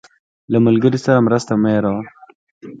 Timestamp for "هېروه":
1.73-2.01